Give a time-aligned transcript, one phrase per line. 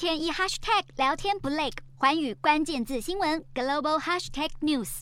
[0.00, 1.68] 天一 hashtag 聊天不累，
[1.98, 5.00] 寰宇关键字新闻 global hashtag news。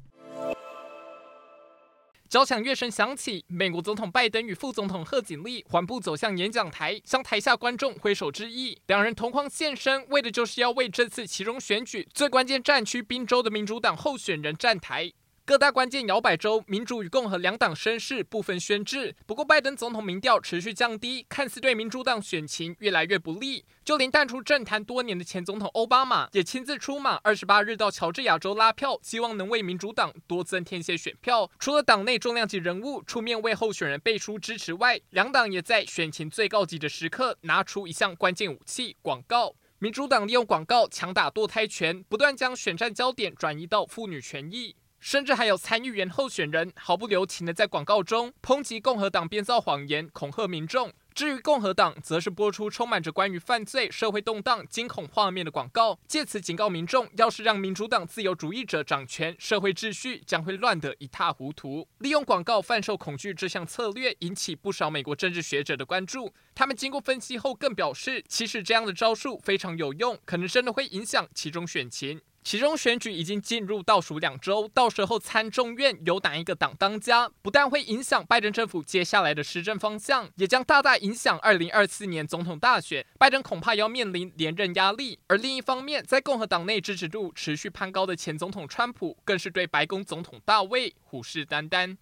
[2.28, 8.76] 交响乐声响起，美国总统拜登与副总统贺锦丽缓步走向演讲台，向台下观众挥手致意。
[8.88, 15.12] 两人同框现身，为的就是要为这次其中选举最关键战区宾州的民主党候选人站台。
[15.48, 19.16] 各大关键摇摆州，民主与共和两党声势不分宣制。
[19.24, 23.64] 不过，拜登总统民调持续降低，看似对民主党选情越来越不利。
[23.82, 31.50] 就连淡出政坛多年的前总统奥巴马也亲自出马，二十八日到乔治亚州拉票，希望能为民主党多增添些选票。
[31.58, 39.54] 除了党内重量级人物出面为候选人背书支持外，两党也在选情最告急的时刻拿出一项关键武器——广告。
[39.78, 44.76] 民主党利用广告强打堕胎权，不断将选战焦点转移到妇女权益。
[45.00, 50.92] 甚至还有参议员候选人毫不留情地在广告中抨击共和党编造谎言，恐吓民众。
[51.14, 61.88] 至于共和党，则是播出充满着关于犯罪、社会动荡、惊恐画面的广告，借此警告民众：要是让民主党自由主义者掌权，社会秩序将会乱得一塌糊涂。
[61.98, 66.32] 利用广告贩售恐惧这项策略，引起不少美国政治学者的关注。
[66.54, 72.20] 他们经过分析后，更表示，其实这样的招数非常有用，可能真的会影响其中选情。
[72.48, 83.04] 其中选举已经进入倒数两周，到时候参众院由哪一个党当家，不但会影响拜登政府接下来的施政方向，也将大大影响二零二四年总统大选。
[83.18, 85.18] 拜登恐怕要面临连任压力。
[85.26, 91.98] 而另一方面，在共和党内支持度持续攀高的前总统川普，更是对白宫总统大卫虎视眈眈。